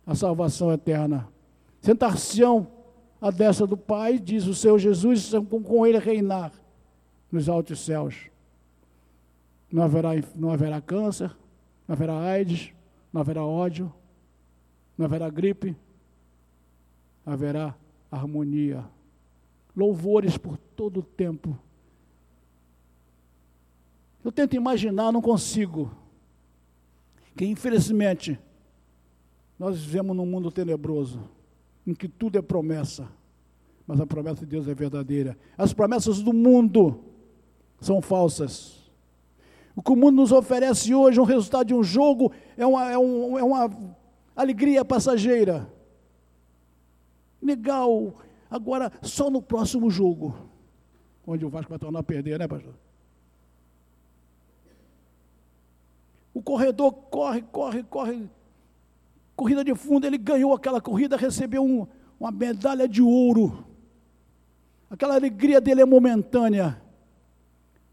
[0.05, 1.28] a salvação eterna.
[1.82, 2.67] Sentar-se-ão
[3.19, 6.51] à destra do Pai, diz o Senhor Jesus, com ele reinar
[7.32, 8.30] nos altos céus.
[9.71, 11.36] Não haverá, não haverá câncer,
[11.88, 12.73] não haverá AIDS,
[13.11, 13.91] não haverá ódio,
[14.97, 15.75] não haverá gripe,
[17.25, 17.75] haverá
[18.16, 18.86] harmonia,
[19.76, 21.57] louvores por todo o tempo.
[24.24, 25.91] Eu tento imaginar, não consigo
[27.36, 28.39] que infelizmente
[29.57, 31.20] nós vivemos num mundo tenebroso,
[31.86, 33.07] em que tudo é promessa,
[33.86, 35.38] mas a promessa de Deus é verdadeira.
[35.57, 37.03] As promessas do mundo
[37.80, 38.84] são falsas.
[39.76, 42.97] O que o mundo nos oferece hoje, um resultado de um jogo, é uma, é
[42.97, 43.70] um, é uma
[44.36, 45.72] alegria passageira.
[47.43, 48.15] Legal,
[48.49, 50.33] agora só no próximo jogo,
[51.27, 52.73] onde o Vasco vai tornar a perder, né, pastor?
[56.43, 58.29] corredor corre, corre, corre.
[59.35, 61.87] Corrida de fundo, ele ganhou aquela corrida, recebeu um,
[62.19, 63.65] uma medalha de ouro.
[64.89, 66.79] Aquela alegria dele é momentânea.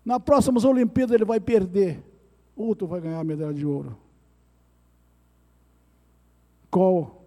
[0.05, 2.05] Na próxima Olimpíadas ele vai perder.
[2.55, 3.96] Outro vai ganhar a medalha de ouro.
[6.70, 7.24] Qual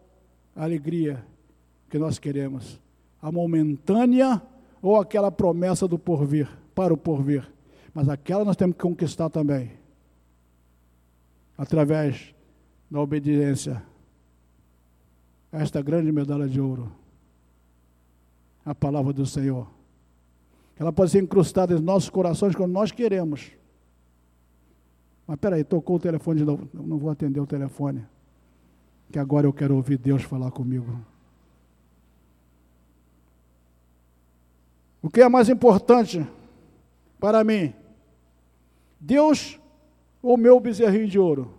[0.56, 1.26] a alegria
[1.94, 2.82] que nós queremos?
[3.22, 4.42] A momentânea
[4.82, 7.48] ou aquela promessa do porvir, para o porvir?
[7.94, 9.74] Mas aquela nós temos que conquistar também.
[11.56, 12.34] Através
[12.90, 13.84] da obediência.
[15.52, 16.92] Esta grande medalha de ouro.
[18.66, 19.68] A palavra do Senhor.
[20.80, 23.52] Ela pode ser incrustada em nossos corações quando nós queremos.
[25.28, 26.68] Mas peraí, tocou o telefone de novo.
[26.74, 28.04] Não vou atender o telefone
[29.12, 31.13] que agora eu quero ouvir Deus falar comigo.
[35.04, 36.26] O que é mais importante
[37.20, 37.74] para mim?
[38.98, 39.60] Deus
[40.22, 41.54] ou meu bezerrinho de ouro?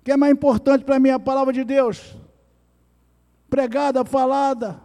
[0.00, 1.10] O que é mais importante para mim?
[1.10, 2.16] A palavra de Deus.
[3.48, 4.82] Pregada, falada.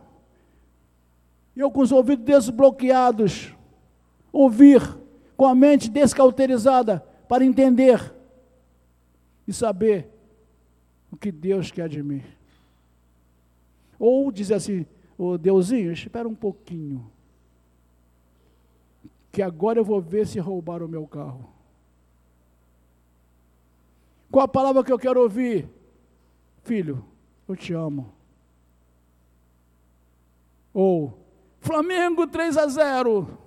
[1.56, 3.56] Eu com os ouvidos desbloqueados.
[4.32, 4.80] Ouvir
[5.36, 8.14] com a mente descauterizada para entender
[9.48, 10.12] e saber
[11.12, 12.24] o que Deus quer de mim.
[13.98, 14.86] Ou dizer assim,
[15.18, 17.10] ô Deusinho, espera um pouquinho,
[19.32, 21.50] que agora eu vou ver se roubaram o meu carro.
[24.30, 25.70] Qual a palavra que eu quero ouvir?
[26.64, 27.04] Filho,
[27.48, 28.14] eu te amo.
[30.74, 31.18] Ou
[31.60, 33.38] Flamengo 3 a 0.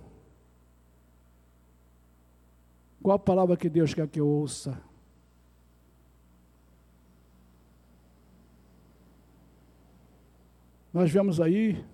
[3.02, 4.89] Qual a palavra que Deus quer que eu ouça?
[10.92, 11.84] Nós vemos aí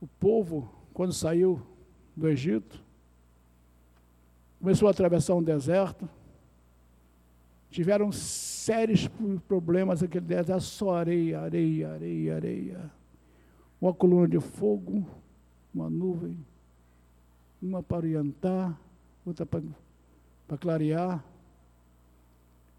[0.00, 1.60] o povo, quando saiu
[2.14, 2.82] do Egito,
[4.60, 6.08] começou a atravessar um deserto,
[7.70, 9.08] tiveram sérios
[9.46, 12.90] problemas aquele deserto, só areia, areia, areia, areia.
[13.80, 15.06] Uma coluna de fogo,
[15.72, 16.36] uma nuvem,
[17.62, 18.78] uma para orientar,
[19.24, 19.62] outra para,
[20.46, 21.24] para clarear.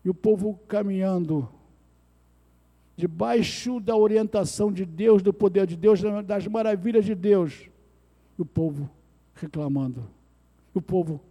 [0.06, 1.50] E o povo caminhando
[3.00, 7.70] debaixo da orientação de Deus, do poder de Deus, das maravilhas de Deus.
[8.38, 8.90] E o povo
[9.36, 10.06] reclamando.
[10.74, 11.22] O povo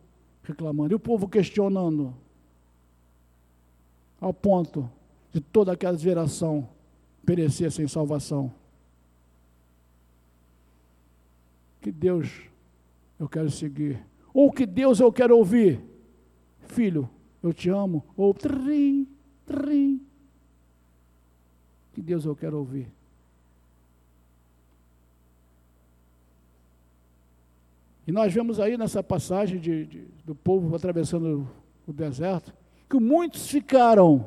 [0.43, 0.95] reclamando.
[0.95, 2.15] E o povo questionando.
[4.19, 4.91] Ao ponto
[5.31, 6.67] de toda aquela geração
[7.25, 8.51] perecer sem salvação.
[11.83, 12.31] Que Deus
[13.21, 14.03] eu quero seguir.
[14.33, 15.83] Ou que Deus eu quero ouvir.
[16.61, 17.11] Filho,
[17.43, 18.03] eu te amo.
[18.17, 19.07] Ou trim,
[19.45, 20.01] trim,
[21.99, 22.87] que Deus eu quero ouvir?
[28.07, 31.51] E nós vemos aí nessa passagem de, de, do povo atravessando
[31.87, 32.55] o deserto,
[32.89, 34.27] que muitos ficaram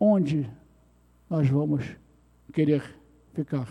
[0.00, 0.50] onde
[1.28, 1.84] nós vamos
[2.50, 2.82] querer
[3.34, 3.68] ficar.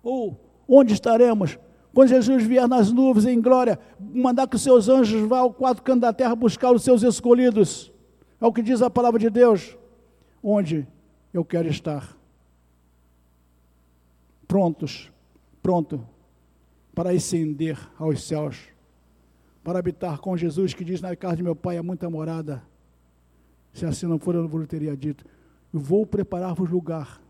[0.00, 1.58] Ou onde estaremos
[1.92, 5.82] quando Jesus vier nas nuvens em glória, mandar que os seus anjos vá ao quatro
[5.82, 7.90] cantos da terra buscar os seus escolhidos.
[8.40, 9.76] É o que diz a palavra de Deus
[10.42, 10.86] onde
[11.32, 12.16] eu quero estar.
[14.46, 15.10] Prontos,
[15.62, 16.06] pronto
[16.94, 18.68] para ascender aos céus,
[19.62, 22.62] para habitar com Jesus, que diz na casa de meu pai é muita morada.
[23.74, 25.26] Se assim não for, eu não vos teria dito.
[25.74, 27.20] Eu vou preparar-vos lugar.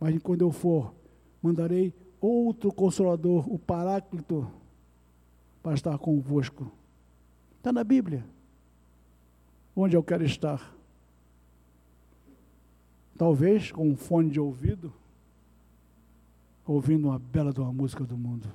[0.00, 0.94] Mas quando eu for,
[1.42, 4.50] mandarei outro consolador, o Paráclito,
[5.62, 6.72] para estar convosco.
[7.58, 8.24] Está na Bíblia
[9.82, 10.74] onde eu quero estar.
[13.16, 14.92] Talvez com um fone de ouvido,
[16.66, 18.50] ouvindo uma bela de uma música do mundo.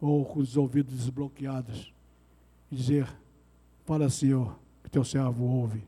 [0.00, 1.92] Ou com os ouvidos desbloqueados.
[2.70, 3.08] E dizer,
[3.84, 5.82] fala Senhor, que teu servo ouve.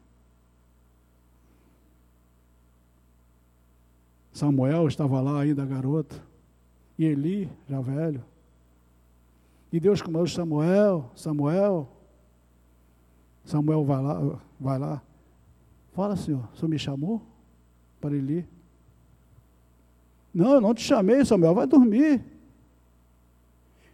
[4.32, 6.22] Samuel estava lá ainda garoto.
[6.98, 8.22] E Eli, já velho.
[9.72, 11.88] E Deus comeu Samuel, Samuel,
[13.44, 15.02] Samuel vai lá, vai lá.
[15.92, 17.22] Fala, Senhor, o Senhor me chamou
[18.00, 18.48] para ele ir?
[20.32, 22.24] Não, eu não te chamei, Samuel, vai dormir.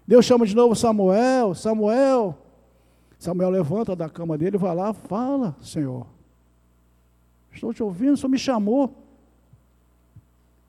[0.07, 2.39] Deus chama de novo Samuel, Samuel.
[3.19, 6.07] Samuel levanta da cama dele, vai lá, fala, Senhor.
[7.51, 8.95] Estou te ouvindo, o Senhor me chamou.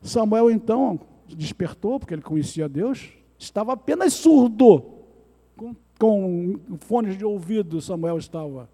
[0.01, 4.96] Samuel então despertou, porque ele conhecia Deus, estava apenas surdo
[5.97, 8.69] com fones de ouvido Samuel estava.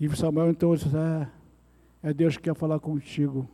[0.00, 1.28] E Samuel então disse, é,
[2.02, 3.48] é Deus que quer falar contigo.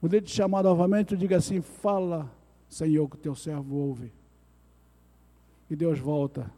[0.00, 2.30] Quando ele te chamar novamente, diga assim: Fala,
[2.68, 4.12] Senhor, que teu servo ouve.
[5.68, 6.50] E Deus volta.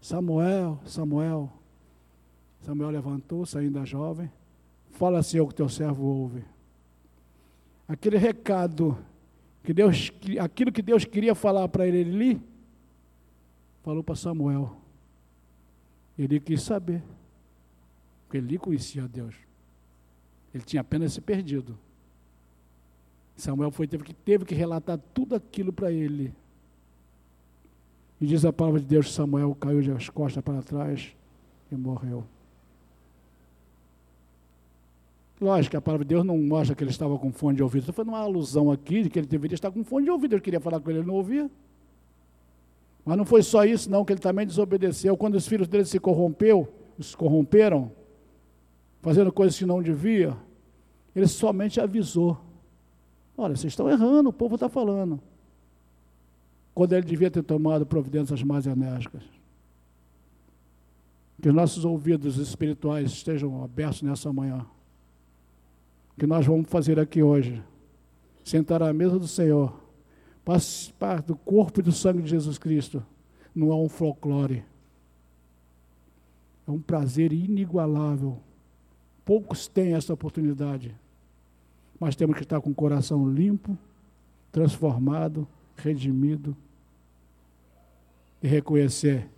[0.00, 1.50] Samuel, Samuel.
[2.60, 4.30] Samuel levantou, ainda jovem.
[4.92, 6.44] Fala, Senhor, que teu servo ouve.
[7.88, 8.96] Aquele recado
[9.62, 12.42] que Deus, aquilo que Deus queria falar para ele ali,
[13.82, 14.76] falou para Samuel.
[16.18, 17.02] Ele quis saber,
[18.24, 19.34] porque ele conhecia Deus.
[20.52, 21.78] Ele tinha apenas se perdido.
[23.36, 26.34] Samuel foi, teve, que, teve que relatar tudo aquilo para ele.
[28.20, 31.14] E diz a palavra de Deus: Samuel caiu de as costas para trás
[31.70, 32.24] e morreu.
[35.42, 37.82] Lógico a palavra de Deus não mostra que ele estava com fone de ouvido.
[37.82, 40.36] Isso foi uma alusão aqui de que ele deveria estar com fone de ouvido.
[40.36, 41.50] Ele queria falar com ele, ele não ouvia.
[43.04, 45.16] Mas não foi só isso, não, que ele também desobedeceu.
[45.16, 47.90] Quando os filhos dele se corrompeu, se corromperam,
[49.00, 50.36] fazendo coisas que não devia,
[51.12, 52.40] ele somente avisou.
[53.36, 55.20] Olha, vocês estão errando, o povo está falando.
[56.72, 59.24] Quando ele devia ter tomado providências mais enérgicas.
[61.42, 64.64] Que nossos ouvidos espirituais estejam abertos nessa manhã.
[66.18, 67.62] Que nós vamos fazer aqui hoje.
[68.44, 69.80] Sentar à mesa do Senhor.
[70.44, 73.04] Participar do corpo e do sangue de Jesus Cristo.
[73.54, 74.64] Não é um folclore.
[76.66, 78.38] É um prazer inigualável.
[79.24, 80.94] Poucos têm essa oportunidade
[82.02, 83.78] mas temos que estar com o coração limpo,
[84.50, 85.46] transformado,
[85.76, 86.56] redimido
[88.42, 89.30] e reconhecer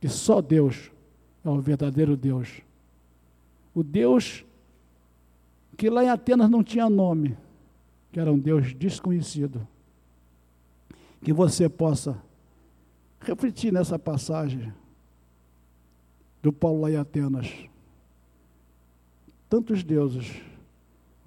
[0.00, 0.90] que só Deus
[1.44, 2.62] é o verdadeiro Deus.
[3.74, 4.46] O Deus
[5.78, 7.34] que lá em Atenas não tinha nome,
[8.12, 9.66] que era um Deus desconhecido.
[11.22, 12.22] Que você possa
[13.18, 14.70] refletir nessa passagem
[16.42, 17.50] do Paulo lá em Atenas.
[19.48, 20.42] Tantos deuses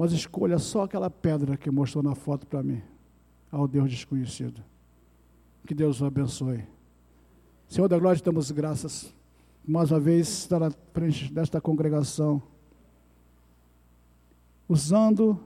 [0.02, 2.82] mas escolha só aquela pedra que mostrou na foto para mim,
[3.52, 4.64] ao Deus desconhecido.
[5.68, 6.64] Que Deus o abençoe.
[7.70, 9.14] Senhor da glória, damos graças
[9.64, 12.42] mais uma vez estar na frente desta congregação,
[14.72, 15.38] usando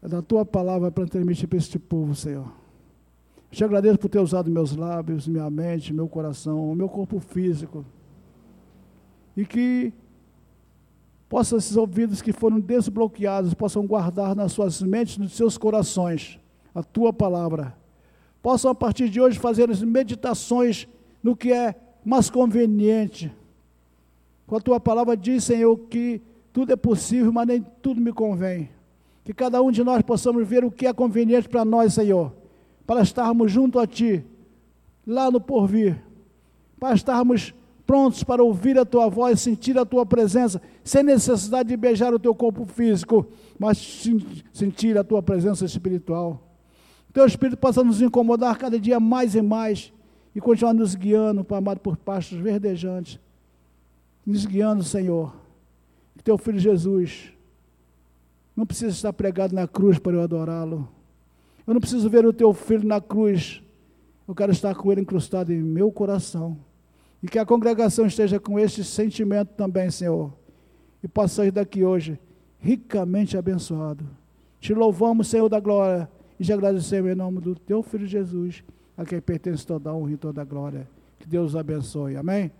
[0.00, 2.50] da tua palavra para transmitir para este povo, Senhor.
[3.50, 7.84] Te agradeço por ter usado meus lábios, minha mente, meu coração, meu corpo físico.
[9.36, 9.92] E que
[11.28, 16.40] possam esses ouvidos que foram desbloqueados, possam guardar nas suas mentes, nos seus corações,
[16.74, 17.76] a tua palavra.
[18.42, 20.88] Possam a partir de hoje fazer as meditações
[21.22, 23.30] no que é mais conveniente.
[24.46, 26.22] Com a tua palavra diz, Senhor, que
[26.56, 28.70] tudo é possível, mas nem tudo me convém.
[29.22, 32.32] Que cada um de nós possamos ver o que é conveniente para nós, Senhor,
[32.86, 34.24] para estarmos junto a Ti,
[35.06, 36.02] lá no porvir,
[36.80, 37.52] para estarmos
[37.86, 42.18] prontos para ouvir a tua voz, sentir a tua presença, sem necessidade de beijar o
[42.18, 43.26] teu corpo físico,
[43.58, 44.08] mas
[44.50, 46.40] sentir a tua presença espiritual.
[47.12, 49.92] Teu Espírito possa nos incomodar cada dia mais e mais
[50.34, 53.20] e continuar nos guiando, amado, por pastos verdejantes.
[54.24, 55.44] Nos guiando, Senhor.
[56.26, 57.32] Teu filho Jesus
[58.56, 60.88] não precisa estar pregado na cruz para eu adorá-lo.
[61.64, 63.62] Eu não preciso ver o teu filho na cruz.
[64.26, 66.58] Eu quero estar com ele incrustado em meu coração.
[67.22, 70.32] E que a congregação esteja com este sentimento também, Senhor.
[71.00, 72.18] E possa daqui hoje
[72.58, 74.04] ricamente abençoado.
[74.58, 76.10] Te louvamos, Senhor da glória,
[76.40, 78.64] e te agradecemos em nome do teu Filho Jesus,
[78.96, 80.88] a quem pertence toda a honra e toda a glória.
[81.20, 82.16] Que Deus abençoe.
[82.16, 82.50] Amém?